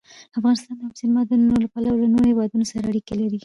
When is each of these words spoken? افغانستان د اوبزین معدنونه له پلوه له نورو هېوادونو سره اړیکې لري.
افغانستان 0.37 0.73
د 0.77 0.81
اوبزین 0.85 1.11
معدنونه 1.15 1.55
له 1.63 1.67
پلوه 1.73 1.95
له 2.01 2.07
نورو 2.13 2.29
هېوادونو 2.31 2.65
سره 2.71 2.83
اړیکې 2.91 3.13
لري. 3.21 3.39